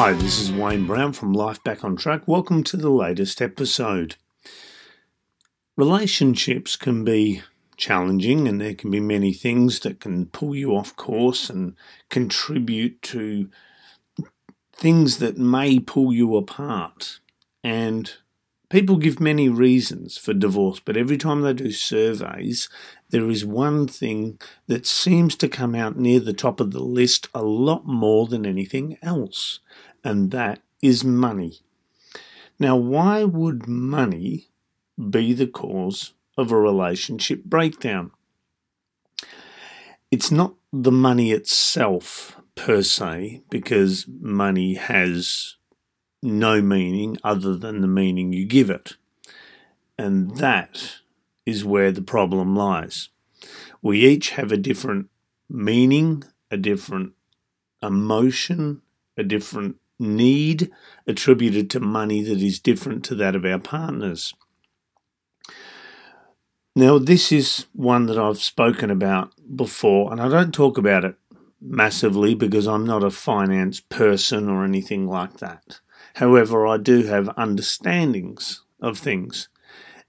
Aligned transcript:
Hi, 0.00 0.12
this 0.12 0.38
is 0.38 0.52
Wayne 0.52 0.86
Brown 0.86 1.12
from 1.12 1.32
Life 1.32 1.60
Back 1.64 1.82
on 1.82 1.96
Track. 1.96 2.22
Welcome 2.28 2.62
to 2.62 2.76
the 2.76 2.88
latest 2.88 3.42
episode. 3.42 4.14
Relationships 5.76 6.76
can 6.76 7.02
be 7.02 7.42
challenging, 7.76 8.46
and 8.46 8.60
there 8.60 8.74
can 8.74 8.92
be 8.92 9.00
many 9.00 9.32
things 9.32 9.80
that 9.80 9.98
can 9.98 10.26
pull 10.26 10.54
you 10.54 10.70
off 10.70 10.94
course 10.94 11.50
and 11.50 11.74
contribute 12.10 13.02
to 13.02 13.50
things 14.72 15.18
that 15.18 15.36
may 15.36 15.80
pull 15.80 16.12
you 16.12 16.36
apart. 16.36 17.18
And 17.64 18.12
people 18.68 18.98
give 18.98 19.18
many 19.18 19.48
reasons 19.48 20.16
for 20.16 20.32
divorce, 20.32 20.78
but 20.78 20.96
every 20.96 21.16
time 21.16 21.40
they 21.40 21.54
do 21.54 21.72
surveys, 21.72 22.68
there 23.10 23.28
is 23.30 23.44
one 23.44 23.88
thing 23.88 24.38
that 24.66 24.86
seems 24.86 25.34
to 25.36 25.48
come 25.48 25.74
out 25.74 25.96
near 25.96 26.20
the 26.20 26.32
top 26.32 26.60
of 26.60 26.72
the 26.72 26.82
list 26.82 27.28
a 27.34 27.42
lot 27.42 27.86
more 27.86 28.26
than 28.26 28.44
anything 28.44 28.98
else, 29.02 29.60
and 30.04 30.30
that 30.30 30.62
is 30.82 31.04
money. 31.04 31.60
Now, 32.58 32.76
why 32.76 33.24
would 33.24 33.68
money 33.68 34.48
be 34.98 35.32
the 35.32 35.46
cause 35.46 36.12
of 36.36 36.50
a 36.50 36.56
relationship 36.56 37.44
breakdown? 37.44 38.10
It's 40.10 40.30
not 40.30 40.54
the 40.72 40.92
money 40.92 41.32
itself 41.32 42.36
per 42.54 42.82
se, 42.82 43.42
because 43.50 44.06
money 44.08 44.74
has 44.74 45.56
no 46.22 46.60
meaning 46.60 47.16
other 47.22 47.56
than 47.56 47.80
the 47.80 47.86
meaning 47.86 48.32
you 48.32 48.44
give 48.44 48.70
it. 48.70 48.96
And 49.96 50.36
that 50.38 50.96
is 51.46 51.64
where 51.64 51.92
the 51.92 52.02
problem 52.02 52.56
lies. 52.56 53.10
We 53.80 54.04
each 54.04 54.30
have 54.30 54.50
a 54.50 54.56
different 54.56 55.08
meaning, 55.48 56.24
a 56.50 56.56
different 56.56 57.12
emotion, 57.82 58.82
a 59.16 59.22
different 59.22 59.76
need 59.98 60.70
attributed 61.06 61.70
to 61.70 61.80
money 61.80 62.22
that 62.22 62.40
is 62.40 62.58
different 62.60 63.04
to 63.04 63.14
that 63.16 63.34
of 63.34 63.44
our 63.44 63.58
partners. 63.58 64.34
Now, 66.76 66.98
this 66.98 67.32
is 67.32 67.66
one 67.72 68.06
that 68.06 68.18
I've 68.18 68.38
spoken 68.38 68.90
about 68.90 69.32
before, 69.56 70.12
and 70.12 70.20
I 70.20 70.28
don't 70.28 70.54
talk 70.54 70.78
about 70.78 71.04
it 71.04 71.16
massively 71.60 72.34
because 72.34 72.68
I'm 72.68 72.86
not 72.86 73.02
a 73.02 73.10
finance 73.10 73.80
person 73.80 74.48
or 74.48 74.64
anything 74.64 75.06
like 75.06 75.38
that. 75.38 75.80
However, 76.14 76.66
I 76.66 76.76
do 76.76 77.02
have 77.02 77.28
understandings 77.36 78.60
of 78.80 78.98
things. 78.98 79.48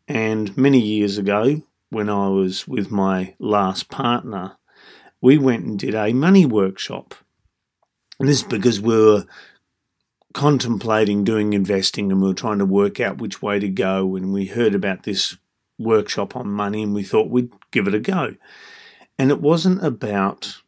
And 0.08 0.56
many 0.58 0.80
years 0.80 1.18
ago, 1.18 1.64
when 1.90 2.10
I 2.10 2.28
was 2.28 2.68
with 2.68 2.92
my 2.92 3.36
last 3.40 3.90
partner, 3.90 4.58
we 5.22 5.38
went 5.38 5.66
and 5.66 5.80
did 5.80 5.96
a 5.96 6.14
money 6.14 6.46
workshop. 6.46 7.16
And 8.20 8.30
this 8.30 8.38
is 8.38 8.44
because 8.44 8.80
we 8.80 8.96
were 8.96 9.26
contemplating 10.34 11.24
doing 11.24 11.54
investing 11.54 12.12
and 12.12 12.22
we 12.22 12.28
were 12.28 12.34
trying 12.34 12.60
to 12.60 12.66
work 12.66 13.00
out 13.00 13.18
which 13.18 13.42
way 13.42 13.60
to 13.60 13.70
go. 13.70 14.16
And 14.16 14.34
we 14.34 14.46
heard 14.46 14.76
about 14.76 15.04
this 15.04 15.38
workshop 15.78 16.36
on 16.36 16.48
money 16.48 16.84
and 16.84 16.94
we 16.94 17.04
thought 17.04 17.30
we'd 17.30 17.52
give 17.72 17.88
it 17.88 17.96
a 17.96 18.00
go. 18.00 18.36
And 19.18 19.32
it 19.32 19.42
wasn't 19.42 19.84
about 19.84 20.62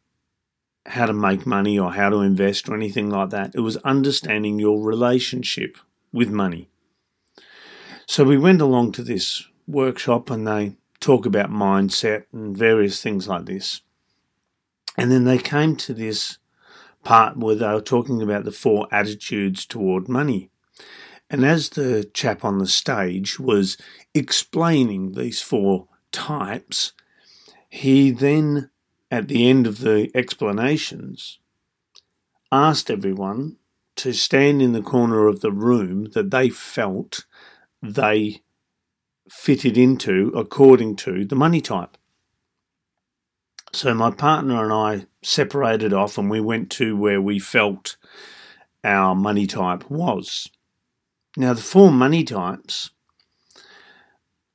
how 0.86 1.06
to 1.06 1.12
make 1.12 1.46
money 1.46 1.78
or 1.78 1.92
how 1.92 2.10
to 2.10 2.18
invest 2.18 2.68
or 2.68 2.74
anything 2.74 3.08
like 3.08 3.30
that. 3.30 3.54
It 3.54 3.60
was 3.60 3.76
understanding 3.78 4.58
your 4.58 4.82
relationship 4.82 5.78
with 6.12 6.28
money. 6.28 6.68
So 8.06 8.24
we 8.24 8.36
went 8.36 8.60
along 8.60 8.92
to 8.92 9.02
this 9.02 9.46
workshop 9.66 10.28
and 10.28 10.46
they 10.46 10.74
talk 11.00 11.24
about 11.24 11.50
mindset 11.50 12.24
and 12.32 12.56
various 12.56 13.00
things 13.00 13.28
like 13.28 13.46
this. 13.46 13.82
And 14.96 15.10
then 15.10 15.24
they 15.24 15.38
came 15.38 15.76
to 15.76 15.94
this 15.94 16.38
part 17.04 17.36
where 17.36 17.54
they 17.54 17.66
were 17.66 17.80
talking 17.80 18.22
about 18.22 18.44
the 18.44 18.52
four 18.52 18.86
attitudes 18.90 19.66
toward 19.66 20.08
money. 20.08 20.50
And 21.30 21.44
as 21.44 21.70
the 21.70 22.04
chap 22.12 22.44
on 22.44 22.58
the 22.58 22.66
stage 22.66 23.38
was 23.38 23.76
explaining 24.14 25.12
these 25.12 25.40
four 25.40 25.88
types, 26.10 26.92
he 27.68 28.10
then 28.10 28.70
at 29.12 29.28
the 29.28 29.46
end 29.46 29.66
of 29.66 29.80
the 29.80 30.10
explanations, 30.14 31.38
asked 32.50 32.90
everyone 32.90 33.58
to 33.94 34.10
stand 34.14 34.62
in 34.62 34.72
the 34.72 34.80
corner 34.80 35.28
of 35.28 35.42
the 35.42 35.52
room 35.52 36.06
that 36.14 36.30
they 36.30 36.48
felt 36.48 37.26
they 37.82 38.40
fitted 39.28 39.76
into 39.76 40.32
according 40.34 40.96
to 40.96 41.26
the 41.26 41.36
money 41.36 41.60
type. 41.60 41.98
So 43.72 43.94
my 43.94 44.10
partner 44.10 44.62
and 44.62 44.72
I 44.72 45.06
separated 45.22 45.92
off 45.92 46.18
and 46.18 46.28
we 46.28 46.40
went 46.40 46.70
to 46.72 46.96
where 46.96 47.20
we 47.20 47.38
felt 47.38 47.96
our 48.84 49.14
money 49.14 49.46
type 49.46 49.90
was. 49.90 50.48
Now, 51.36 51.54
the 51.54 51.62
four 51.62 51.90
money 51.90 52.24
types 52.24 52.90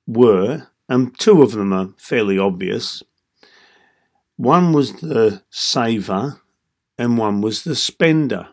were, 0.06 0.67
and 0.88 1.17
two 1.19 1.41
of 1.41 1.53
them 1.53 1.73
are 1.73 1.89
fairly 1.97 2.38
obvious 2.38 3.01
one 4.38 4.72
was 4.72 5.01
the 5.01 5.41
saver 5.50 6.39
and 6.97 7.17
one 7.17 7.41
was 7.41 7.63
the 7.63 7.75
spender. 7.75 8.50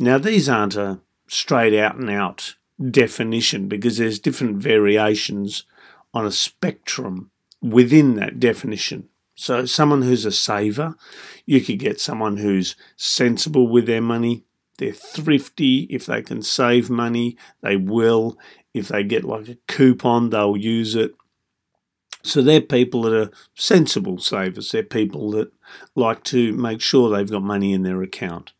Now, 0.00 0.18
these 0.18 0.48
aren't 0.48 0.74
a 0.74 1.00
straight 1.28 1.72
out 1.72 1.94
and 1.94 2.10
out 2.10 2.56
definition 2.90 3.68
because 3.68 3.96
there's 3.96 4.18
different 4.18 4.56
variations 4.56 5.64
on 6.12 6.26
a 6.26 6.32
spectrum 6.32 7.30
within 7.62 8.16
that 8.16 8.40
definition. 8.40 9.08
So, 9.40 9.64
someone 9.64 10.02
who's 10.02 10.26
a 10.26 10.32
saver, 10.32 10.96
you 11.46 11.62
could 11.62 11.78
get 11.78 11.98
someone 11.98 12.36
who's 12.36 12.76
sensible 12.96 13.68
with 13.68 13.86
their 13.86 14.02
money. 14.02 14.44
They're 14.76 14.92
thrifty. 14.92 15.86
If 15.88 16.04
they 16.04 16.20
can 16.20 16.42
save 16.42 16.90
money, 16.90 17.38
they 17.62 17.76
will. 17.76 18.36
If 18.74 18.88
they 18.88 19.02
get 19.02 19.24
like 19.24 19.48
a 19.48 19.56
coupon, 19.66 20.28
they'll 20.28 20.58
use 20.58 20.94
it. 20.94 21.14
So 22.22 22.42
they're 22.42 22.60
people 22.60 23.00
that 23.04 23.14
are 23.14 23.30
sensible 23.54 24.18
savers. 24.18 24.72
They're 24.72 24.82
people 24.82 25.30
that 25.30 25.50
like 25.94 26.22
to 26.24 26.52
make 26.52 26.82
sure 26.82 27.08
they've 27.08 27.30
got 27.30 27.42
money 27.42 27.72
in 27.72 27.82
their 27.82 28.02
account. 28.02 28.52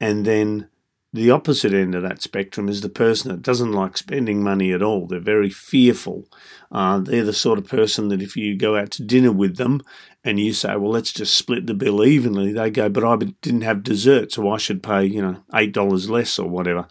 And 0.00 0.24
then 0.24 0.68
the 1.14 1.30
opposite 1.30 1.74
end 1.74 1.94
of 1.94 2.02
that 2.02 2.22
spectrum 2.22 2.68
is 2.68 2.80
the 2.80 2.88
person 2.88 3.30
that 3.30 3.42
doesn't 3.42 3.72
like 3.72 3.98
spending 3.98 4.42
money 4.42 4.72
at 4.72 4.82
all. 4.82 5.06
They're 5.06 5.20
very 5.20 5.50
fearful. 5.50 6.26
Uh, 6.70 7.00
they're 7.00 7.24
the 7.24 7.34
sort 7.34 7.58
of 7.58 7.68
person 7.68 8.08
that 8.08 8.22
if 8.22 8.34
you 8.34 8.56
go 8.56 8.76
out 8.76 8.90
to 8.92 9.02
dinner 9.02 9.30
with 9.30 9.56
them 9.56 9.82
and 10.24 10.40
you 10.40 10.54
say, 10.54 10.74
well, 10.76 10.90
let's 10.90 11.12
just 11.12 11.36
split 11.36 11.66
the 11.66 11.74
bill 11.74 12.02
evenly, 12.02 12.52
they 12.52 12.70
go, 12.70 12.88
but 12.88 13.04
I 13.04 13.16
didn't 13.16 13.60
have 13.62 13.82
dessert, 13.82 14.32
so 14.32 14.50
I 14.50 14.56
should 14.56 14.82
pay, 14.82 15.04
you 15.04 15.20
know, 15.20 15.42
$8 15.52 16.08
less 16.08 16.38
or 16.38 16.48
whatever. 16.48 16.86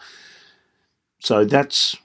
So 1.19 1.43
that's 1.43 1.95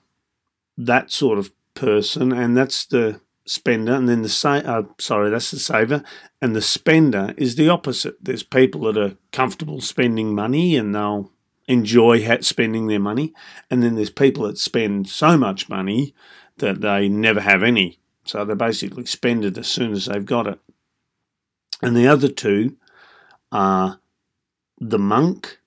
that 0.78 1.10
sort 1.10 1.38
of 1.38 1.50
person, 1.74 2.32
and 2.32 2.56
that's 2.56 2.86
the 2.86 3.20
spender, 3.46 3.94
and 3.94 4.08
then 4.08 4.22
the 4.22 4.28
sa- 4.28 4.62
uh, 4.64 4.82
sorry, 4.98 5.30
that's 5.30 5.50
the 5.50 5.58
saver, 5.58 6.02
and 6.40 6.54
the 6.54 6.62
spender 6.62 7.34
is 7.36 7.56
the 7.56 7.68
opposite. 7.68 8.16
There's 8.22 8.42
people 8.42 8.80
that 8.82 8.96
are 8.96 9.16
comfortable 9.32 9.80
spending 9.80 10.34
money 10.34 10.76
and 10.76 10.94
they'll 10.94 11.30
enjoy 11.68 12.38
spending 12.40 12.86
their 12.86 13.00
money, 13.00 13.32
and 13.70 13.82
then 13.82 13.94
there's 13.94 14.10
people 14.10 14.44
that 14.44 14.58
spend 14.58 15.08
so 15.08 15.36
much 15.36 15.68
money 15.68 16.14
that 16.58 16.80
they 16.80 17.08
never 17.08 17.40
have 17.40 17.62
any. 17.62 17.98
So 18.24 18.44
they 18.44 18.54
basically 18.54 19.06
spend 19.06 19.44
it 19.44 19.58
as 19.58 19.68
soon 19.68 19.92
as 19.92 20.06
they've 20.06 20.24
got 20.24 20.46
it. 20.46 20.60
And 21.82 21.96
the 21.96 22.08
other 22.08 22.28
two 22.28 22.76
are 23.52 24.00
the 24.80 24.98
monk, 24.98 25.58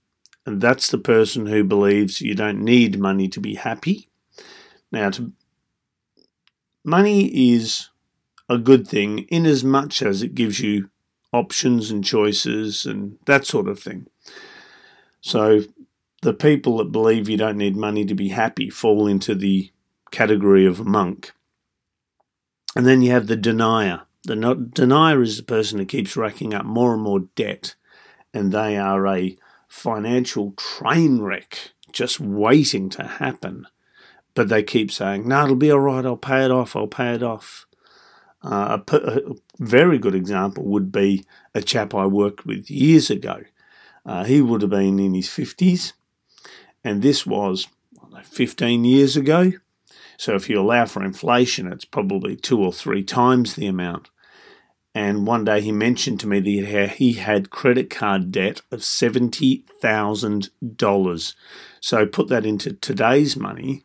and 0.45 0.61
that's 0.61 0.89
the 0.89 0.97
person 0.97 1.45
who 1.45 1.63
believes 1.63 2.21
you 2.21 2.35
don't 2.35 2.63
need 2.63 2.99
money 2.99 3.27
to 3.29 3.39
be 3.39 3.55
happy. 3.55 4.07
Now, 4.91 5.11
to 5.11 5.33
Money 6.83 7.25
is 7.53 7.89
a 8.47 8.57
good 8.57 8.87
thing 8.87 9.19
in 9.29 9.45
as 9.45 9.63
much 9.63 10.01
as 10.01 10.23
it 10.23 10.33
gives 10.33 10.59
you 10.59 10.89
options 11.31 11.91
and 11.91 12.03
choices 12.03 12.85
and 12.85 13.17
that 13.25 13.45
sort 13.45 13.67
of 13.67 13.79
thing. 13.79 14.07
So 15.21 15.61
the 16.21 16.33
people 16.33 16.77
that 16.77 16.91
believe 16.91 17.29
you 17.29 17.37
don't 17.37 17.57
need 17.57 17.75
money 17.75 18.05
to 18.05 18.15
be 18.15 18.29
happy 18.29 18.69
fall 18.69 19.07
into 19.07 19.35
the 19.35 19.71
category 20.11 20.65
of 20.65 20.79
a 20.79 20.83
monk. 20.83 21.33
And 22.75 22.85
then 22.85 23.01
you 23.01 23.11
have 23.11 23.27
the 23.27 23.35
denier. 23.35 24.01
The 24.25 24.69
denier 24.73 25.21
is 25.21 25.37
the 25.37 25.43
person 25.43 25.79
who 25.79 25.85
keeps 25.85 26.17
racking 26.17 26.53
up 26.53 26.65
more 26.65 26.93
and 26.93 27.01
more 27.01 27.21
debt, 27.35 27.75
and 28.33 28.51
they 28.51 28.77
are 28.77 29.07
a 29.07 29.37
financial 29.67 30.51
train 30.51 31.21
wreck 31.21 31.71
just 31.91 32.19
waiting 32.19 32.89
to 32.89 33.03
happen 33.03 33.67
but 34.39 34.47
they 34.47 34.63
keep 34.63 34.89
saying, 34.89 35.27
"No, 35.27 35.43
it'll 35.43 35.55
be 35.57 35.69
all 35.69 35.81
right. 35.81 36.05
I'll 36.05 36.15
pay 36.15 36.45
it 36.45 36.51
off. 36.51 36.73
I'll 36.73 36.87
pay 36.87 37.13
it 37.13 37.21
off." 37.21 37.65
Uh, 38.41 38.77
a, 38.87 39.21
very 39.59 39.97
good 39.97 40.15
example 40.15 40.63
would 40.63 40.93
be 40.93 41.25
a 41.53 41.61
chap 41.61 41.93
I 41.93 42.05
worked 42.05 42.45
with 42.45 42.71
years 42.71 43.09
ago. 43.09 43.41
Uh, 44.05 44.23
he 44.23 44.41
would 44.41 44.61
have 44.61 44.71
been 44.71 44.97
in 44.97 45.13
his 45.13 45.27
fifties, 45.27 45.91
and 46.83 47.01
this 47.01 47.25
was 47.25 47.67
15 48.23 48.83
years 48.85 49.17
ago. 49.17 49.51
So 50.17 50.35
if 50.35 50.49
you 50.49 50.59
allow 50.59 50.85
for 50.85 51.03
inflation, 51.03 51.71
it's 51.71 51.85
probably 51.85 52.35
two 52.35 52.61
or 52.61 52.73
three 52.73 53.03
times 53.03 53.55
the 53.55 53.67
amount. 53.67 54.09
And 54.93 55.25
one 55.27 55.45
day 55.45 55.61
he 55.61 55.71
mentioned 55.71 56.19
to 56.21 56.27
me 56.27 56.61
that 56.61 56.97
he 56.97 57.13
had 57.13 57.51
credit 57.51 57.89
card 57.89 58.31
debt 58.31 58.61
of 58.71 58.81
$70,000. 58.81 61.33
So 61.79 62.05
put 62.05 62.27
that 62.27 62.45
into 62.45 62.73
today's 62.73 63.37
money, 63.37 63.83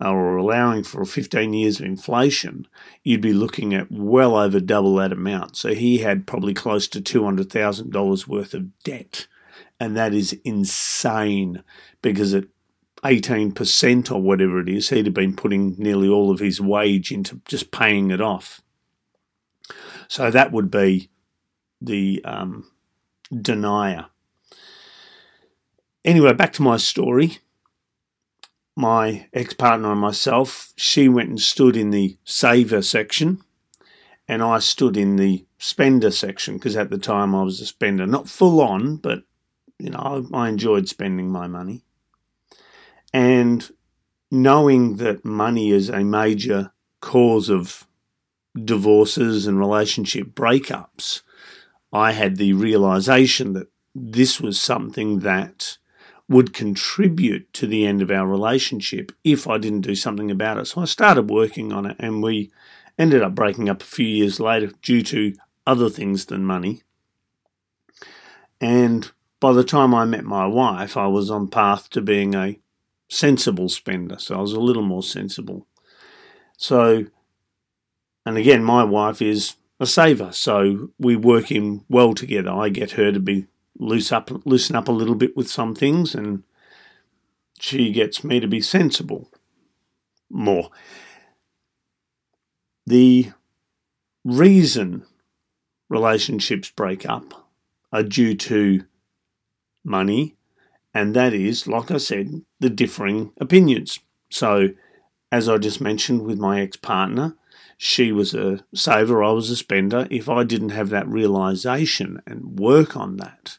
uh, 0.00 0.10
or 0.10 0.36
allowing 0.36 0.84
for 0.84 1.04
15 1.04 1.52
years 1.52 1.80
of 1.80 1.86
inflation, 1.86 2.68
you'd 3.02 3.20
be 3.20 3.32
looking 3.32 3.74
at 3.74 3.90
well 3.90 4.36
over 4.36 4.60
double 4.60 4.94
that 4.96 5.10
amount. 5.12 5.56
So 5.56 5.74
he 5.74 5.98
had 5.98 6.26
probably 6.26 6.54
close 6.54 6.88
to 6.88 7.00
$200,000 7.00 8.26
worth 8.26 8.54
of 8.54 8.78
debt. 8.84 9.26
And 9.82 9.96
that 9.96 10.14
is 10.14 10.38
insane 10.44 11.64
because 12.02 12.34
at 12.34 12.44
18% 13.02 14.12
or 14.12 14.22
whatever 14.22 14.60
it 14.60 14.68
is, 14.68 14.90
he'd 14.90 15.06
have 15.06 15.14
been 15.14 15.34
putting 15.34 15.74
nearly 15.76 16.08
all 16.08 16.30
of 16.30 16.38
his 16.38 16.60
wage 16.60 17.10
into 17.10 17.40
just 17.48 17.72
paying 17.72 18.12
it 18.12 18.20
off. 18.20 18.62
So 20.06 20.30
that 20.30 20.52
would 20.52 20.70
be 20.70 21.10
the 21.80 22.22
um, 22.24 22.70
denier. 23.36 24.06
Anyway, 26.04 26.32
back 26.32 26.52
to 26.52 26.62
my 26.62 26.76
story. 26.76 27.38
My 28.76 29.26
ex 29.32 29.52
partner 29.52 29.90
and 29.90 30.00
myself, 30.00 30.72
she 30.76 31.08
went 31.08 31.28
and 31.28 31.40
stood 31.40 31.76
in 31.76 31.90
the 31.90 32.18
saver 32.22 32.82
section, 32.82 33.42
and 34.28 34.44
I 34.44 34.60
stood 34.60 34.96
in 34.96 35.16
the 35.16 35.44
spender 35.58 36.12
section 36.12 36.54
because 36.54 36.76
at 36.76 36.90
the 36.90 36.98
time 36.98 37.34
I 37.34 37.42
was 37.42 37.60
a 37.60 37.66
spender. 37.66 38.06
Not 38.06 38.28
full 38.28 38.60
on, 38.60 38.98
but 38.98 39.24
you 39.82 39.90
know, 39.90 40.24
I, 40.32 40.44
I 40.44 40.48
enjoyed 40.48 40.88
spending 40.88 41.28
my 41.28 41.48
money. 41.48 41.82
And 43.12 43.68
knowing 44.30 44.96
that 44.98 45.24
money 45.24 45.72
is 45.72 45.88
a 45.88 46.04
major 46.04 46.72
cause 47.00 47.48
of 47.50 47.88
divorces 48.54 49.46
and 49.48 49.58
relationship 49.58 50.28
breakups, 50.28 51.22
I 51.92 52.12
had 52.12 52.36
the 52.36 52.52
realization 52.52 53.54
that 53.54 53.68
this 53.92 54.40
was 54.40 54.60
something 54.60 55.18
that 55.20 55.78
would 56.28 56.54
contribute 56.54 57.52
to 57.54 57.66
the 57.66 57.84
end 57.84 58.00
of 58.02 58.10
our 58.10 58.26
relationship 58.26 59.10
if 59.24 59.48
I 59.48 59.58
didn't 59.58 59.80
do 59.80 59.96
something 59.96 60.30
about 60.30 60.58
it. 60.58 60.66
So 60.66 60.80
I 60.80 60.84
started 60.84 61.28
working 61.28 61.72
on 61.72 61.86
it 61.86 61.96
and 61.98 62.22
we 62.22 62.52
ended 62.96 63.20
up 63.20 63.34
breaking 63.34 63.68
up 63.68 63.82
a 63.82 63.84
few 63.84 64.06
years 64.06 64.38
later 64.38 64.70
due 64.80 65.02
to 65.02 65.34
other 65.66 65.90
things 65.90 66.26
than 66.26 66.44
money. 66.44 66.82
And 68.60 69.10
by 69.42 69.52
the 69.52 69.64
time 69.64 69.92
I 69.92 70.04
met 70.04 70.24
my 70.24 70.46
wife, 70.46 70.96
I 70.96 71.08
was 71.08 71.28
on 71.28 71.48
path 71.48 71.90
to 71.90 72.00
being 72.00 72.36
a 72.36 72.60
sensible 73.10 73.68
spender. 73.68 74.16
So 74.20 74.36
I 74.36 74.40
was 74.40 74.52
a 74.52 74.60
little 74.60 74.84
more 74.84 75.02
sensible. 75.02 75.66
So, 76.56 77.06
and 78.24 78.38
again, 78.38 78.62
my 78.62 78.84
wife 78.84 79.20
is 79.20 79.56
a 79.80 79.86
saver, 79.86 80.30
so 80.30 80.90
we 80.96 81.16
work 81.16 81.50
in 81.50 81.84
well 81.88 82.14
together. 82.14 82.52
I 82.52 82.68
get 82.68 82.92
her 82.92 83.10
to 83.10 83.18
be 83.18 83.48
loose 83.76 84.12
up, 84.12 84.30
loosen 84.46 84.76
up 84.76 84.86
a 84.86 84.92
little 84.92 85.16
bit 85.16 85.36
with 85.36 85.50
some 85.50 85.74
things, 85.74 86.14
and 86.14 86.44
she 87.58 87.90
gets 87.90 88.22
me 88.22 88.38
to 88.38 88.46
be 88.46 88.60
sensible 88.60 89.28
more. 90.30 90.70
The 92.86 93.32
reason 94.24 95.04
relationships 95.88 96.70
break 96.70 97.04
up 97.04 97.48
are 97.92 98.04
due 98.04 98.36
to 98.36 98.84
money 99.84 100.36
and 100.94 101.14
that 101.16 101.32
is, 101.32 101.66
like 101.66 101.90
I 101.90 101.96
said, 101.96 102.42
the 102.60 102.70
differing 102.70 103.32
opinions. 103.40 103.98
So, 104.30 104.70
as 105.30 105.48
I 105.48 105.56
just 105.56 105.80
mentioned 105.80 106.22
with 106.22 106.38
my 106.38 106.60
ex 106.60 106.76
partner, 106.76 107.36
she 107.78 108.12
was 108.12 108.34
a 108.34 108.64
saver, 108.74 109.24
I 109.24 109.32
was 109.32 109.50
a 109.50 109.56
spender. 109.56 110.06
If 110.10 110.28
I 110.28 110.44
didn't 110.44 110.70
have 110.70 110.90
that 110.90 111.08
realization 111.08 112.22
and 112.26 112.58
work 112.58 112.96
on 112.96 113.16
that, 113.16 113.58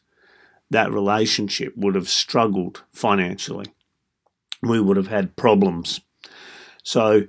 that 0.69 0.91
relationship 0.91 1.75
would 1.75 1.95
have 1.95 2.09
struggled 2.09 2.83
financially. 2.91 3.73
We 4.61 4.79
would 4.79 4.97
have 4.97 5.07
had 5.07 5.35
problems. 5.35 6.01
So, 6.83 7.23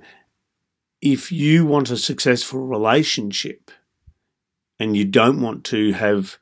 if 1.01 1.31
you 1.31 1.65
want 1.65 1.89
a 1.89 1.97
successful 1.97 2.65
relationship 2.65 3.71
and 4.79 4.95
you 4.95 5.05
don't 5.05 5.41
want 5.41 5.63
to 5.65 5.93
have 5.93 6.37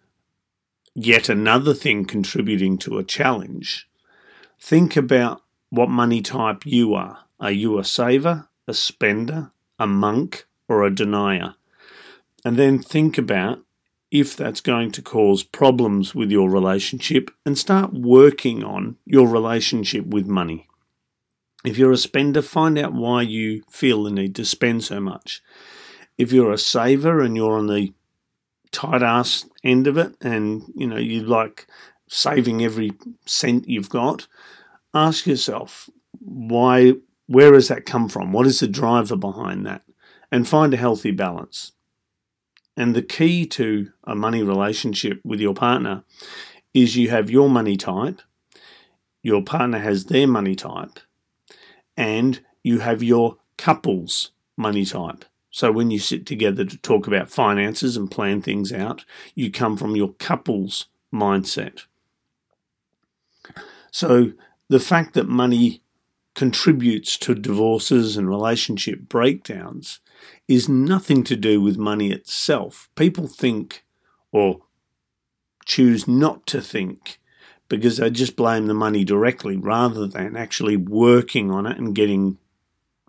yet 0.96 1.30
another 1.30 1.74
thing 1.74 2.06
contributing 2.06 2.78
to 2.80 2.98
a 2.98 3.04
challenge, 3.04 3.88
think 4.60 4.96
about 4.96 5.42
what 5.70 5.90
money 5.90 6.22
type 6.22 6.66
you 6.66 6.94
are. 6.94 7.20
Are 7.40 7.52
you 7.52 7.80
a 7.80 7.84
saver, 7.84 8.48
a 8.68 8.74
spender, 8.74 9.52
a 9.80 9.88
monk, 9.88 10.46
or 10.68 10.84
a 10.84 10.94
denier? 10.94 11.56
And 12.46 12.58
then 12.58 12.80
think 12.80 13.18
about 13.18 13.60
if 14.12 14.38
that's 14.38 14.62
going 14.62 14.92
to 14.92 15.02
cause 15.02 15.42
problems 15.42 16.14
with 16.14 16.30
your 16.30 16.50
relationship 16.50 17.32
and 17.46 17.58
start 17.58 17.94
working 17.94 18.64
on 18.64 18.96
your 19.06 19.28
relationship 19.28 20.06
with 20.06 20.28
money. 20.28 20.68
If 21.66 21.78
you're 21.78 21.94
a 21.94 21.98
spender, 21.98 22.44
find 22.44 22.78
out 22.78 22.94
why 22.94 23.24
you 23.24 23.64
feel 23.70 24.04
the 24.04 24.12
need 24.12 24.36
to 24.36 24.46
spend 24.46 24.84
so 24.84 25.00
much. 25.00 25.42
If 26.18 26.32
you're 26.32 26.52
a 26.52 26.58
saver 26.60 27.22
and 27.22 27.36
you're 27.36 27.58
on 27.58 27.68
the 27.68 27.94
tight 28.74 29.02
ass 29.02 29.48
end 29.64 29.88
of 29.88 29.98
it 29.98 30.16
and 30.20 30.64
you 30.76 30.86
know 30.86 30.98
you 30.98 31.22
like 31.22 31.66
saving 32.10 32.64
every 32.64 32.92
cent 33.26 33.70
you've 33.70 33.90
got. 33.90 34.28
Ask 34.94 35.26
yourself 35.26 35.90
why 36.20 36.94
where 37.28 37.54
has 37.54 37.70
that 37.70 37.86
come 37.86 38.10
from? 38.10 38.34
What 38.34 38.46
is 38.46 38.60
the 38.60 38.68
driver 38.68 39.16
behind 39.16 39.66
that? 39.66 39.84
And 40.30 40.48
find 40.48 40.74
a 40.74 40.78
healthy 40.78 41.12
balance. 41.12 41.72
And 42.76 42.96
the 42.96 43.02
key 43.04 43.46
to 43.48 43.92
a 44.04 44.16
money 44.16 44.44
relationship 44.44 45.22
with 45.24 45.40
your 45.40 45.54
partner 45.54 46.04
is 46.74 46.98
you 46.98 47.12
have 47.12 47.30
your 47.30 47.50
money 47.50 47.78
type 47.78 48.22
your 49.24 49.42
partner 49.42 49.80
has 49.80 50.06
their 50.06 50.28
money 50.28 50.54
type 50.54 51.00
and 51.96 52.42
you 52.62 52.80
have 52.80 53.02
your 53.02 53.38
couple's 53.58 54.32
money 54.58 54.86
type 54.86 55.26
so 55.54 55.72
when 55.72 55.92
you 55.92 56.00
sit 56.00 56.26
together 56.26 56.66
to 56.66 56.78
talk 56.80 57.06
about 57.06 57.30
finances 57.30 57.96
and 57.96 58.10
plan 58.10 58.42
things 58.42 58.74
out, 58.74 59.06
you 59.36 59.52
come 59.52 59.78
from 59.78 59.96
your 59.96 60.14
couple's 60.14 60.88
mindset. 61.14 61.84
So 63.92 64.32
the 64.68 64.80
fact 64.80 65.14
that 65.14 65.30
money 65.30 65.84
contributes 66.34 67.20
to 67.20 67.36
divorces 67.36 68.18
and 68.18 68.28
relationship 68.28 69.02
breakdowns 69.02 70.00
is 70.48 70.68
nothing 70.68 71.24
to 71.26 71.36
do 71.36 71.62
with 71.62 71.78
money 71.78 72.12
itself. 72.12 72.90
People 72.96 73.28
think 73.28 73.86
or 74.32 74.62
choose 75.66 76.08
not 76.08 76.48
to 76.48 76.62
think 76.62 77.20
because 77.70 77.98
they 77.98 78.10
just 78.10 78.36
blame 78.36 78.66
the 78.66 78.74
money 78.74 79.04
directly 79.04 79.56
rather 79.56 80.08
than 80.08 80.36
actually 80.36 80.78
working 80.78 81.52
on 81.52 81.68
it 81.68 81.78
and 81.78 81.94
getting 81.94 82.40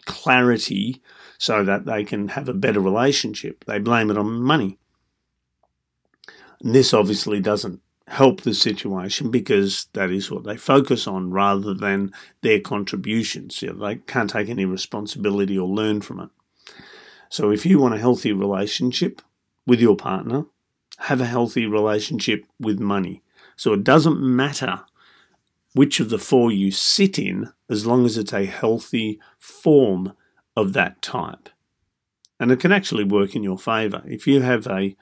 clarity 0.07 1.03
so 1.39 1.65
that 1.65 1.85
they 1.85 2.05
can 2.05 2.29
have 2.29 2.49
a 2.49 2.55
better 2.55 2.81
relationship. 2.81 3.65
They 3.65 3.79
blame 3.79 4.11
it 4.11 4.19
on 4.19 4.43
money. 4.43 4.79
And 6.61 6.75
this 6.75 6.95
obviously 6.95 7.41
doesn't 7.41 7.81
help 8.09 8.43
the 8.43 8.55
situation 8.55 9.31
because 9.31 9.89
that 9.95 10.11
is 10.11 10.31
what 10.31 10.45
they 10.45 10.57
focus 10.57 11.07
on 11.07 11.31
rather 11.31 11.75
than 11.75 12.13
their 12.43 12.61
contributions. 12.61 13.63
You 13.63 13.73
know, 13.73 13.87
they 13.87 13.97
can't 13.97 14.31
take 14.31 14.49
any 14.49 14.65
responsibility 14.65 15.59
or 15.59 15.69
learn 15.69 16.01
from 16.01 16.21
it. 16.21 16.31
So 17.29 17.51
if 17.51 17.67
you 17.67 17.81
want 17.81 17.95
a 17.95 17.99
healthy 17.99 18.33
relationship 18.33 19.21
with 19.67 19.81
your 19.81 19.97
partner, 19.97 20.45
have 20.99 21.21
a 21.21 21.27
healthy 21.27 21.67
relationship 21.67 22.47
with 22.61 22.79
money. 22.79 23.23
So 23.57 23.73
it 23.73 23.85
doesn't 23.85 24.21
matter 24.21 24.85
which 25.75 26.01
of 26.01 26.09
the 26.09 26.19
four 26.19 26.51
you 26.51 26.71
sit 26.71 27.19
in 27.19 27.53
as 27.69 27.85
long 27.85 28.07
as 28.07 28.17
it's 28.17 28.33
a 28.33 28.47
healthy 28.47 29.21
form 29.39 30.15
of 30.57 30.73
that 30.73 31.03
type. 31.03 31.49
And 32.41 32.51
it 32.51 32.61
can 32.61 32.73
actually 32.73 33.05
work 33.05 33.37
in 33.37 33.43
your 33.43 33.59
favour. 33.59 34.03
If 34.07 34.27
you 34.27 34.41
have 34.41 34.67
a 34.67 34.97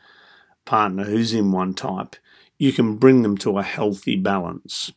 partner 0.65 1.05
who's 1.05 1.35
in 1.35 1.53
one 1.53 1.75
type, 1.75 2.17
you 2.59 2.73
can 2.73 2.97
bring 2.97 3.23
them 3.23 3.37
to 3.39 3.59
a 3.59 3.63
healthy 3.63 4.17
balance. 4.17 4.93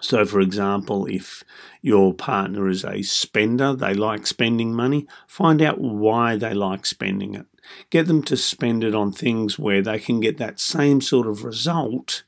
So, 0.00 0.24
for 0.24 0.40
example, 0.40 1.06
if 1.06 1.44
your 1.80 2.12
partner 2.12 2.68
is 2.68 2.84
a 2.84 3.02
spender, 3.02 3.74
they 3.74 3.94
like 3.94 4.26
spending 4.26 4.74
money, 4.74 5.06
find 5.28 5.62
out 5.62 5.80
why 5.80 6.36
they 6.36 6.54
like 6.54 6.86
spending 6.86 7.34
it. 7.34 7.46
Get 7.88 8.08
them 8.08 8.22
to 8.24 8.36
spend 8.36 8.82
it 8.82 8.96
on 8.96 9.12
things 9.12 9.60
where 9.60 9.80
they 9.80 10.00
can 10.00 10.18
get 10.18 10.38
that 10.38 10.58
same 10.58 11.00
sort 11.00 11.28
of 11.28 11.44
result, 11.44 12.24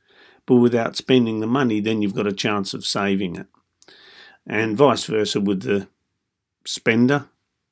but 0.47 0.57
without 0.57 0.97
spending 0.97 1.41
the 1.41 1.47
money, 1.47 1.81
then 1.81 2.03
you've 2.03 2.15
got 2.15 2.27
a 2.27 2.33
chance 2.33 2.75
of 2.75 2.85
saving 2.85 3.37
it. 3.37 3.47
And 4.47 4.77
vice 4.77 5.05
versa 5.05 5.41
with 5.41 5.63
the 5.63 5.89
spender, 6.67 7.29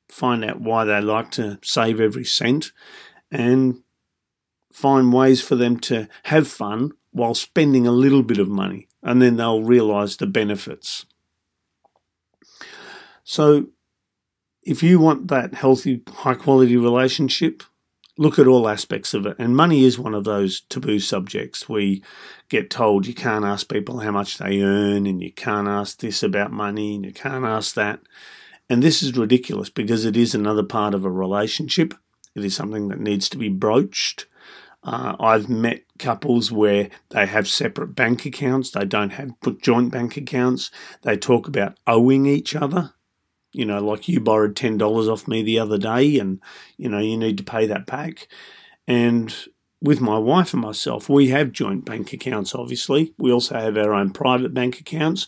find 0.07 0.43
out 0.43 0.61
why 0.61 0.85
they 0.85 1.01
like 1.01 1.31
to 1.31 1.59
save 1.61 1.99
every 1.99 2.25
cent, 2.25 2.71
and 3.31 3.83
find 4.71 5.13
ways 5.13 5.41
for 5.41 5.55
them 5.55 5.79
to 5.79 6.07
have 6.23 6.47
fun 6.47 6.91
while 7.11 7.35
spending 7.35 7.85
a 7.85 7.91
little 7.91 8.23
bit 8.23 8.39
of 8.39 8.49
money, 8.49 8.87
and 9.03 9.21
then 9.21 9.37
they'll 9.37 9.63
realize 9.63 10.17
the 10.17 10.25
benefits. 10.25 11.05
So, 13.23 13.67
if 14.63 14.81
you 14.81 14.99
want 14.99 15.27
that 15.27 15.53
healthy, 15.53 16.01
high 16.07 16.33
quality 16.33 16.75
relationship, 16.77 17.63
look 18.17 18.37
at 18.37 18.47
all 18.47 18.69
aspects 18.69 19.13
of 19.13 19.25
it. 19.25 19.35
And 19.39 19.55
money 19.55 19.83
is 19.83 19.97
one 19.97 20.13
of 20.13 20.23
those 20.23 20.61
taboo 20.61 20.99
subjects. 20.99 21.67
We 21.67 22.03
get 22.49 22.69
told 22.69 23.07
you 23.07 23.13
can't 23.13 23.45
ask 23.45 23.69
people 23.69 23.99
how 23.99 24.11
much 24.11 24.37
they 24.37 24.61
earn, 24.61 25.05
and 25.07 25.21
you 25.21 25.31
can't 25.31 25.67
ask 25.67 25.99
this 25.99 26.23
about 26.23 26.51
money, 26.51 26.95
and 26.95 27.05
you 27.05 27.13
can't 27.13 27.45
ask 27.45 27.75
that. 27.75 27.99
And 28.69 28.81
this 28.81 29.01
is 29.03 29.17
ridiculous 29.17 29.69
because 29.69 30.05
it 30.05 30.15
is 30.15 30.33
another 30.33 30.63
part 30.63 30.93
of 30.93 31.05
a 31.05 31.11
relationship. 31.11 31.93
It 32.35 32.43
is 32.45 32.55
something 32.55 32.87
that 32.87 32.99
needs 32.99 33.29
to 33.29 33.37
be 33.37 33.49
broached. 33.49 34.25
Uh, 34.83 35.15
I've 35.19 35.47
met 35.47 35.83
couples 35.97 36.51
where 36.51 36.89
they 37.09 37.25
have 37.25 37.47
separate 37.47 37.95
bank 37.95 38.25
accounts, 38.25 38.71
they 38.71 38.85
don't 38.85 39.11
have 39.11 39.31
joint 39.61 39.91
bank 39.91 40.17
accounts, 40.17 40.71
they 41.03 41.15
talk 41.15 41.47
about 41.47 41.77
owing 41.87 42.25
each 42.25 42.53
other. 42.53 42.93
You 43.53 43.65
know, 43.65 43.79
like 43.79 44.07
you 44.07 44.19
borrowed 44.19 44.55
$10 44.55 44.81
off 45.07 45.27
me 45.27 45.41
the 45.41 45.59
other 45.59 45.77
day 45.77 46.19
and, 46.19 46.41
you 46.77 46.89
know, 46.89 46.99
you 46.99 47.17
need 47.17 47.37
to 47.37 47.43
pay 47.43 47.65
that 47.67 47.85
back. 47.85 48.27
And 48.87 49.33
with 49.81 50.01
my 50.01 50.17
wife 50.17 50.53
and 50.53 50.61
myself, 50.61 51.09
we 51.09 51.29
have 51.29 51.51
joint 51.51 51.85
bank 51.85 52.13
accounts, 52.13 52.55
obviously. 52.55 53.13
We 53.17 53.31
also 53.31 53.55
have 53.55 53.77
our 53.77 53.93
own 53.93 54.11
private 54.11 54.53
bank 54.53 54.79
accounts. 54.79 55.27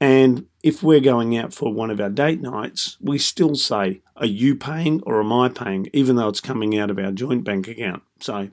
And 0.00 0.46
if 0.62 0.82
we're 0.82 1.00
going 1.00 1.36
out 1.36 1.52
for 1.52 1.72
one 1.72 1.90
of 1.90 2.00
our 2.00 2.08
date 2.08 2.40
nights, 2.40 2.96
we 3.00 3.18
still 3.18 3.54
say, 3.54 4.00
Are 4.16 4.26
you 4.26 4.56
paying 4.56 5.02
or 5.02 5.20
am 5.20 5.32
I 5.32 5.50
paying? 5.50 5.88
even 5.92 6.16
though 6.16 6.28
it's 6.28 6.40
coming 6.40 6.78
out 6.78 6.90
of 6.90 6.98
our 6.98 7.12
joint 7.12 7.44
bank 7.44 7.68
account. 7.68 8.02
So 8.20 8.48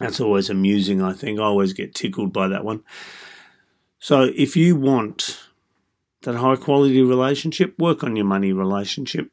that's 0.00 0.20
always 0.20 0.50
amusing, 0.50 1.00
I 1.00 1.12
think. 1.12 1.38
I 1.38 1.44
always 1.44 1.72
get 1.72 1.94
tickled 1.94 2.32
by 2.32 2.48
that 2.48 2.64
one. 2.64 2.82
So 4.00 4.32
if 4.34 4.56
you 4.56 4.74
want 4.74 5.38
that 6.22 6.36
high 6.36 6.56
quality 6.56 7.02
relationship, 7.02 7.78
work 7.78 8.04
on 8.04 8.16
your 8.16 8.24
money 8.24 8.52
relationship. 8.52 9.30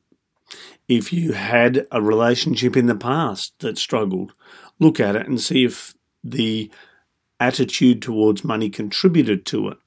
If 0.87 1.11
you 1.11 1.33
had 1.33 1.85
a 1.91 2.01
relationship 2.01 2.77
in 2.77 2.87
the 2.87 2.95
past 2.95 3.59
that 3.59 3.77
struggled, 3.77 4.33
look 4.79 4.99
at 4.99 5.15
it 5.15 5.27
and 5.27 5.41
see 5.41 5.65
if 5.65 5.93
the 6.23 6.71
attitude 7.39 8.01
towards 8.01 8.43
money 8.43 8.69
contributed 8.69 9.45
to 9.47 9.69
it. 9.69 9.77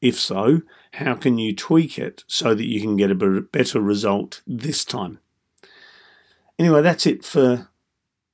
If 0.00 0.18
so, 0.18 0.62
how 0.94 1.14
can 1.14 1.38
you 1.38 1.54
tweak 1.54 1.98
it 1.98 2.24
so 2.26 2.54
that 2.54 2.66
you 2.66 2.80
can 2.80 2.96
get 2.96 3.10
a 3.10 3.14
better 3.14 3.80
result 3.80 4.42
this 4.46 4.84
time? 4.84 5.20
Anyway, 6.58 6.82
that's 6.82 7.06
it 7.06 7.24
for 7.24 7.68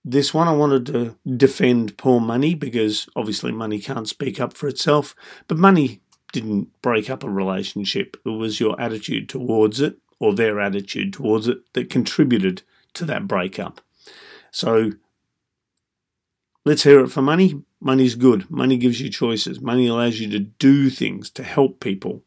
this 0.09 0.33
one, 0.33 0.47
I 0.47 0.53
wanted 0.53 0.87
to 0.87 1.17
defend 1.37 1.99
poor 1.99 2.21
money 2.21 2.55
because 2.55 3.09
obviously 3.17 3.51
money 3.51 3.81
can't 3.81 4.09
speak 4.09 4.39
up 4.39 4.57
for 4.57 4.69
itself, 4.69 5.17
but 5.49 5.59
money 5.59 6.01
didn't 6.41 6.81
break 6.83 7.11
up 7.11 7.25
a 7.25 7.31
relationship. 7.31 8.17
It 8.25 8.31
was 8.31 8.61
your 8.61 8.81
attitude 8.81 9.29
towards 9.29 9.81
it 9.81 9.99
or 10.19 10.35
their 10.35 10.61
attitude 10.61 11.13
towards 11.13 11.49
it 11.49 11.59
that 11.75 11.91
contributed 11.91 12.63
to 12.95 13.05
that 13.05 13.29
breakup. 13.29 13.81
So 14.51 14.93
let's 16.65 16.85
hear 16.85 17.01
it 17.01 17.09
for 17.09 17.23
money. 17.23 17.63
Money's 17.81 18.15
good. 18.15 18.51
Money 18.51 18.77
gives 18.77 19.01
you 19.01 19.11
choices. 19.11 19.61
Money 19.61 19.87
allows 19.87 20.21
you 20.21 20.31
to 20.31 20.39
do 20.39 20.89
things, 20.91 21.31
to 21.31 21.43
help 21.43 21.81
people. 21.81 22.23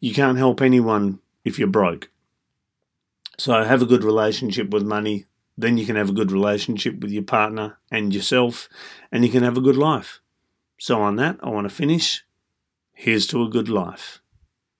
You 0.00 0.12
can't 0.12 0.38
help 0.38 0.60
anyone 0.60 1.20
if 1.44 1.58
you're 1.58 1.68
broke. 1.68 2.10
So 3.38 3.64
have 3.64 3.82
a 3.82 3.86
good 3.86 4.04
relationship 4.04 4.70
with 4.70 4.82
money 4.82 5.26
then 5.56 5.78
you 5.78 5.86
can 5.86 5.96
have 5.96 6.10
a 6.10 6.14
good 6.14 6.32
relationship 6.32 7.00
with 7.00 7.10
your 7.10 7.22
partner 7.22 7.78
and 7.90 8.14
yourself, 8.14 8.68
and 9.12 9.24
you 9.24 9.30
can 9.30 9.42
have 9.42 9.56
a 9.56 9.62
good 9.62 9.76
life. 9.76 10.20
So, 10.78 11.00
on 11.00 11.16
that, 11.16 11.38
I 11.42 11.48
want 11.50 11.68
to 11.68 11.74
finish. 11.74 12.24
Here's 12.94 13.26
to 13.28 13.42
a 13.42 13.48
good 13.48 13.68
life. 13.68 14.23